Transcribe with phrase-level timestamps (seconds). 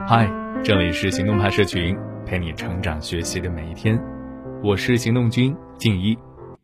[0.00, 0.28] 嗨，
[0.64, 1.96] 这里是行动派社群，
[2.26, 3.96] 陪你成长学习的每一天。
[4.60, 6.18] 我是行动君静一，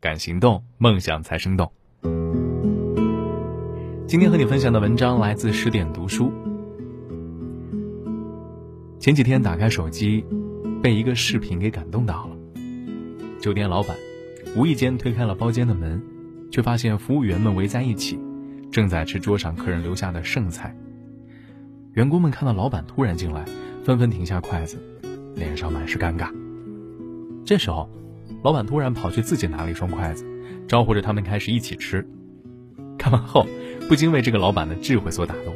[0.00, 1.70] 敢行动，梦想才生动。
[4.06, 6.32] 今天和你分享的文章来自十点读书。
[9.00, 10.24] 前几天打开手机，
[10.80, 12.36] 被一个视频给感动到了。
[13.40, 13.96] 酒店老板
[14.56, 16.00] 无意间推开了包间的门，
[16.50, 18.18] 却发现服务员们围在一起，
[18.70, 20.74] 正在吃桌上客人留下的剩菜。
[21.96, 23.42] 员工们看到老板突然进来，
[23.82, 24.76] 纷纷停下筷子，
[25.34, 26.28] 脸上满是尴尬。
[27.42, 27.88] 这时候，
[28.44, 30.26] 老板突然跑去自己拿了一双筷子，
[30.68, 32.06] 招呼着他们开始一起吃。
[32.98, 33.46] 看完后，
[33.88, 35.54] 不禁为这个老板的智慧所打动。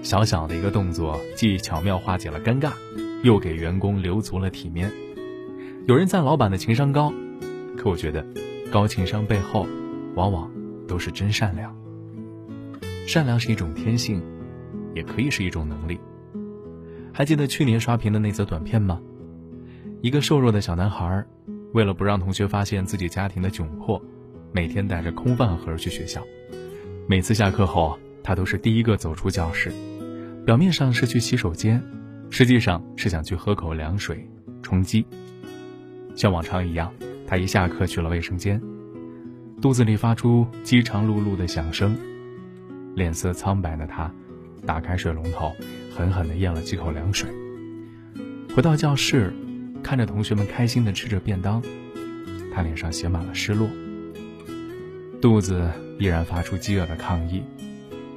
[0.00, 2.70] 小小的一个动作，既巧妙化解了尴尬，
[3.24, 4.92] 又给员工留足了体面。
[5.88, 7.12] 有人赞老板的情商高，
[7.76, 8.24] 可我觉得，
[8.70, 9.66] 高情商背后，
[10.14, 10.48] 往往
[10.86, 11.76] 都是真善良。
[13.08, 14.22] 善良是一种天性。
[14.94, 15.98] 也可以是一种能力。
[17.12, 19.00] 还记得去年刷屏的那则短片吗？
[20.00, 21.24] 一个瘦弱的小男孩，
[21.72, 24.00] 为了不让同学发现自己家庭的窘迫，
[24.52, 26.22] 每天带着空饭盒去学校。
[27.08, 29.72] 每次下课后，他都是第一个走出教室。
[30.46, 31.82] 表面上是去洗手间，
[32.30, 34.24] 实际上是想去喝口凉水
[34.62, 35.04] 充饥。
[36.14, 36.92] 像往常一样，
[37.26, 38.62] 他一下课去了卫生间，
[39.60, 41.96] 肚子里发出饥肠辘辘的响声，
[42.94, 44.12] 脸色苍白的他。
[44.66, 45.52] 打开水龙头，
[45.94, 47.28] 狠狠地咽了几口凉水。
[48.54, 49.32] 回到教室，
[49.82, 51.62] 看着同学们开心地吃着便当，
[52.52, 53.68] 他脸上写满了失落。
[55.20, 57.42] 肚子依然发出饥饿的抗议。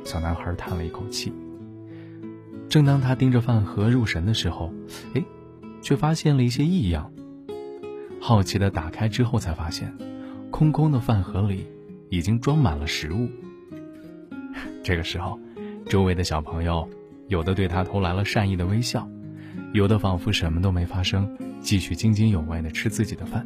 [0.04, 1.32] 小男孩叹了一口气。
[2.68, 4.74] 正当他盯着饭盒入神的时候，
[5.14, 5.24] 哎，
[5.82, 7.12] 却发现了一些异样。
[8.20, 9.96] 好奇地打开之后，才发现，
[10.50, 11.68] 空空的饭盒里
[12.10, 13.30] 已经装满了食物。
[14.84, 15.40] 这个时候。
[15.92, 16.88] 周围的小朋友，
[17.28, 19.06] 有的对他投来了善意的微笑，
[19.74, 23.46] 有的仿佛什么都没发生，继续津津有味地吃自己的饭。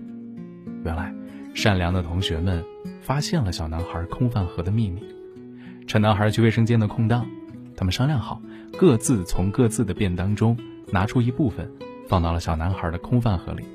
[0.84, 1.12] 原来，
[1.56, 2.64] 善良的同学们
[3.02, 5.02] 发现了小男孩空饭盒的秘密。
[5.88, 7.26] 趁男孩去卫生间的空档，
[7.76, 8.40] 他们商量好，
[8.78, 10.56] 各自从各自的便当中
[10.92, 11.68] 拿出一部分，
[12.08, 13.66] 放到了小男孩的空饭盒里。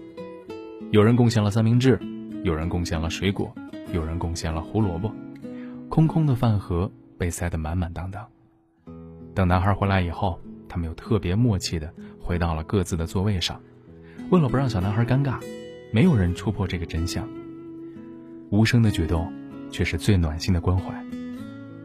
[0.92, 1.98] 有人贡献了三明治，
[2.44, 3.53] 有人贡献了水果，
[3.92, 5.12] 有人贡献了胡萝卜。
[5.88, 6.88] 空空的饭盒
[7.19, 8.25] 被塞得满满当当。
[9.34, 13.60] 等男孩回来以后，他们又特别默契地回到了各自的座位上。
[14.30, 15.41] 为了不让小男孩尴尬，
[15.92, 17.28] 没有人戳破这个真相。
[18.50, 19.32] 无声的举动，
[19.70, 20.92] 却是最暖心的关怀。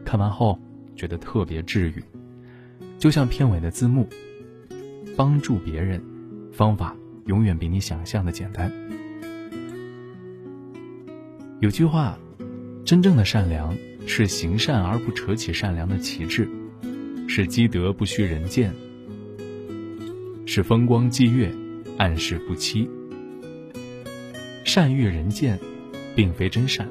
[0.04, 0.58] 看完后
[0.94, 2.04] 觉得特别治愈，
[2.98, 4.08] 就像片尾的字幕：
[5.16, 6.02] 帮助别人，
[6.52, 6.94] 方法
[7.26, 8.70] 永远比你想象的简单。
[11.60, 12.18] 有句话，
[12.84, 13.74] 真正的善良
[14.06, 16.48] 是行善而不扯起善良的旗帜。
[17.38, 18.74] 是积德不需人见，
[20.46, 21.54] 是风光霁月，
[21.98, 22.88] 暗室不欺。
[24.64, 25.58] 善欲人见，
[26.14, 26.88] 并非真善。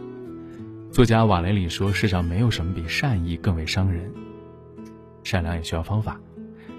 [0.91, 4.13] 作家瓦雷里说：“世上没有什么比善意更为伤人。
[5.23, 6.22] 善良也需要方法，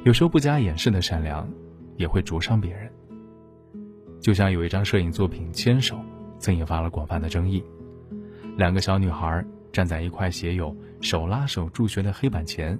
[0.04, 1.50] 有时候不加掩饰的善良，
[1.96, 2.88] 也会灼伤别人。”
[4.22, 5.96] 就像有一张摄影作品《牵手》，
[6.38, 7.64] 曾引发了广泛的争议。
[8.56, 10.72] 两个小女孩站在一块写有
[11.02, 12.78] “手拉手助学”的黑板前。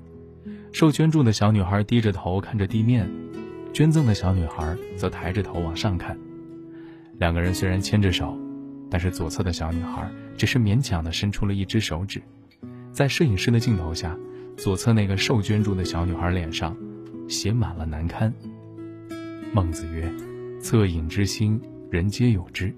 [0.73, 3.09] 受捐助的小女孩低着头看着地面，
[3.73, 6.17] 捐赠的小女孩则抬着头往上看。
[7.19, 8.39] 两个人虽然牵着手，
[8.91, 12.21] 但是左侧的小女孩只是勉强地伸出了一只手指。
[12.93, 14.17] 在摄影师的镜头下，
[14.57, 16.77] 左侧那个受捐助的小女孩脸上
[17.29, 18.33] 写满了难堪。
[19.53, 20.13] 孟子曰
[20.61, 21.61] ：“恻隐之心，
[21.91, 22.75] 人皆有之。”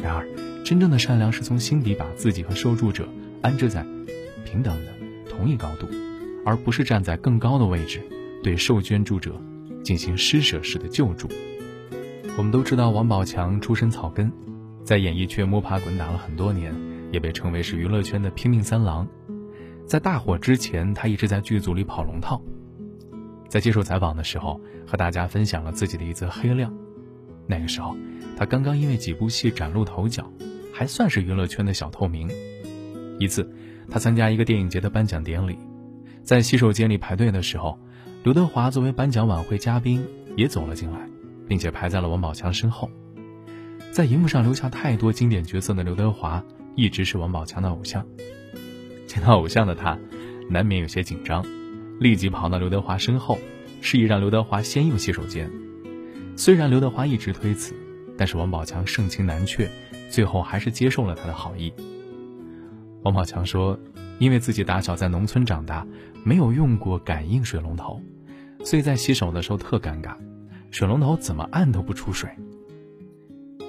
[0.00, 0.28] 然而，
[0.64, 3.08] 真正的善良是从心底把自己和受助者
[3.42, 3.84] 安置在
[4.44, 4.92] 平等的
[5.28, 5.88] 同一高度。
[6.48, 8.00] 而不是站在更高的位置，
[8.42, 9.38] 对受捐助者
[9.84, 11.28] 进行施舍式的救助。
[12.38, 14.32] 我们都知道王宝强出身草根，
[14.82, 16.74] 在演艺圈摸爬滚打了很多年，
[17.12, 19.06] 也被称为是娱乐圈的拼命三郎。
[19.86, 22.40] 在大火之前，他一直在剧组里跑龙套。
[23.46, 26.72] 在接受采访的时候，和大家分享了自己的一则黑料。
[27.46, 27.94] 那个时候，
[28.38, 30.32] 他刚刚因为几部戏崭露头角，
[30.72, 32.26] 还算是娱乐圈的小透明。
[33.18, 33.46] 一次，
[33.90, 35.58] 他参加一个电影节的颁奖典礼。
[36.28, 37.78] 在洗手间里排队的时候，
[38.22, 41.08] 刘德华作为颁奖晚会嘉宾也走了进来，
[41.48, 42.90] 并且排在了王宝强身后。
[43.90, 46.44] 在荧幕上留下太多经典角色的刘德华，
[46.76, 48.04] 一直是王宝强的偶像。
[49.06, 49.98] 见到偶像的他，
[50.50, 51.42] 难免有些紧张，
[51.98, 53.38] 立即跑到刘德华身后，
[53.80, 55.50] 示意让刘德华先用洗手间。
[56.36, 57.74] 虽然刘德华一直推辞，
[58.18, 59.66] 但是王宝强盛情难却，
[60.10, 61.72] 最后还是接受了他的好意。
[63.02, 63.78] 王宝强说。
[64.18, 65.86] 因为自己打小在农村长大，
[66.24, 68.02] 没有用过感应水龙头，
[68.64, 70.16] 所以在洗手的时候特尴尬，
[70.72, 72.28] 水龙头怎么按都不出水。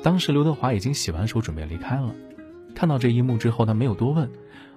[0.02, 2.16] 当时刘德华已经洗完手准备离开了，
[2.74, 4.28] 看到这一幕之后，他没有多问，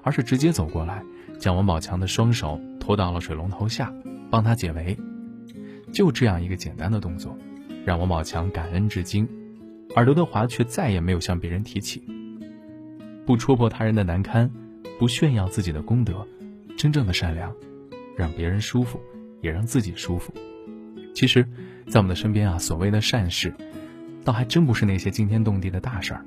[0.02, 1.02] 而是直接走过来，
[1.38, 3.90] 将王宝强的双手拖到了水龙头下，
[4.30, 4.94] 帮他解围。
[5.90, 7.34] 就这样一个简单的动作，
[7.86, 9.26] 让王宝强感恩至今，
[9.96, 12.04] 而刘德华却再也没有向别人提起。
[13.24, 14.50] 不戳破他人的难堪，
[14.98, 16.26] 不炫耀自己的功德，
[16.76, 17.54] 真正的善良，
[18.16, 19.00] 让别人舒服，
[19.40, 20.32] 也让自己舒服。
[21.14, 21.46] 其实，
[21.88, 23.54] 在我们的身边啊，所谓的善事，
[24.24, 26.24] 倒还真不是那些惊天动地的大事儿，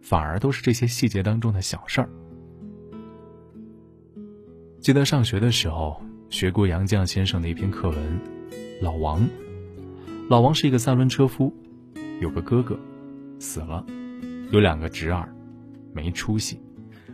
[0.00, 2.08] 反而都是这些细节当中的小事儿。
[4.80, 6.00] 记得上学的时候
[6.30, 7.98] 学过杨绛先生的一篇课文。
[8.82, 9.26] 老王，
[10.28, 11.52] 老王是一个三轮车夫，
[12.20, 12.78] 有个哥哥
[13.38, 13.84] 死了，
[14.50, 15.28] 有两个侄儿
[15.96, 16.60] 没出息，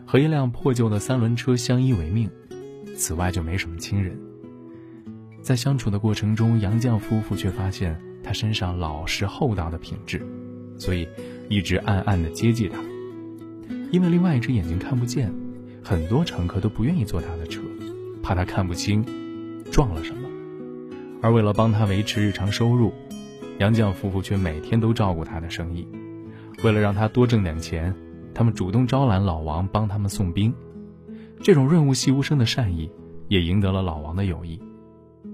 [0.05, 2.29] 和一辆破旧的三轮车相依为命，
[2.97, 4.19] 此外就没什么亲人。
[5.41, 10.21] 在相处的过程中，杨绛夫妇却发现他身上老实厚道的品质，
[10.77, 11.07] 所以
[11.49, 12.81] 一直暗暗的接济他。
[13.93, 15.33] 因为另外一只眼睛看不见，
[15.81, 17.61] 很多乘客都不愿意坐他的车，
[18.21, 19.05] 怕他看不清
[19.71, 20.29] 撞了什么。
[21.21, 22.93] 而为了帮他维持日常收入，
[23.59, 25.87] 杨绛夫妇却每天都照顾他的生意。
[26.65, 27.93] 为了让他多挣点钱，
[28.35, 30.55] 他们主动招揽老王帮他们送兵。
[31.41, 32.91] 这种润物细无声的善意，
[33.29, 34.61] 也赢得了老王的友谊，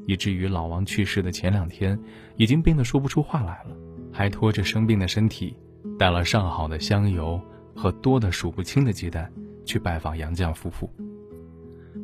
[0.06, 1.99] 以至于老王去世的前两天，
[2.37, 3.77] 已经病得说不出话来了，
[4.12, 5.55] 还拖着生病的身体，
[5.99, 7.41] 带了上好的香油
[7.75, 9.31] 和多的数不清的鸡蛋
[9.65, 10.91] 去拜访杨绛夫妇。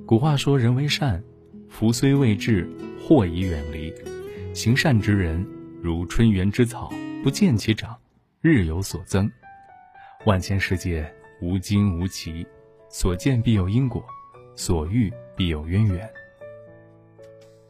[0.07, 1.23] 古话说：“人为善，
[1.69, 2.69] 福虽未至。”
[3.07, 3.93] 祸已远离，
[4.55, 5.47] 行善之人
[5.83, 6.91] 如春园之草，
[7.23, 7.95] 不见其长，
[8.41, 9.31] 日有所增。
[10.25, 11.07] 万千世界
[11.43, 12.47] 无惊无奇，
[12.89, 14.03] 所见必有因果，
[14.57, 16.11] 所遇必有渊源。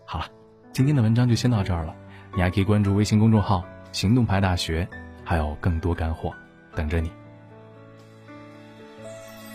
[0.05, 0.27] 好了，
[0.73, 1.95] 今天的文章就先到这儿了。
[2.37, 4.89] 你还可以关注微信公众号“行动派大学”，
[5.25, 6.33] 还有更多干货
[6.77, 7.11] 等着你。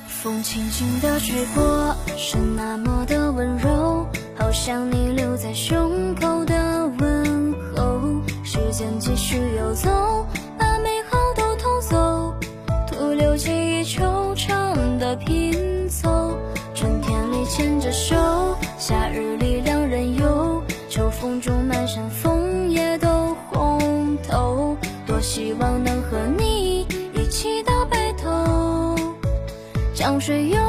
[0.07, 4.05] 风轻轻的吹过，是那么的温柔。
[4.37, 10.27] 好像你留在胸口的问候，时间继续游走，
[14.99, 16.37] 的拼凑。
[16.75, 18.15] 春天里牵着手，
[18.77, 24.77] 夏日里两人游，秋风中满山枫叶都红透。
[25.07, 28.95] 多希望能和你一起到白头，
[29.93, 30.59] 江水悠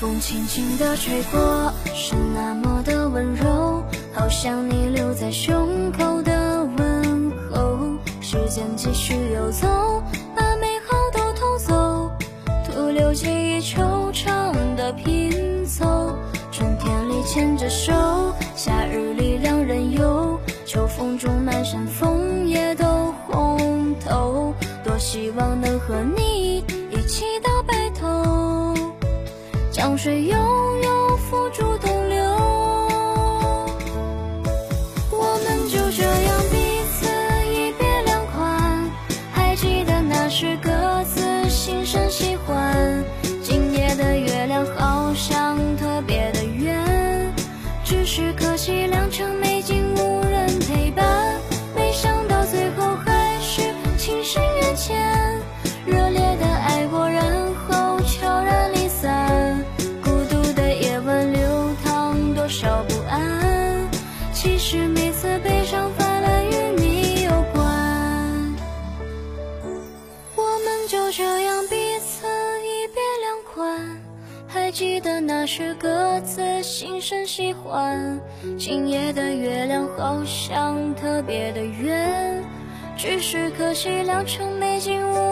[0.00, 3.82] 风轻轻地吹过，是那么的温柔，
[4.14, 7.98] 好像你留在胸口的问候。
[8.20, 9.66] 时间继续游走，
[10.36, 12.12] 把美好都偷走，
[12.64, 16.16] 徒留记忆惆怅的拼凑。
[16.52, 17.92] 春天里牵着手，
[18.54, 24.54] 夏日里两人游，秋风中满山枫叶都红透。
[24.84, 26.37] 多希望能和你
[29.98, 30.67] 水悠
[74.68, 78.20] 还记得那时各自心生喜欢，
[78.58, 82.44] 今夜的月亮好像特别的圆，
[82.94, 85.27] 只是可惜良辰美景无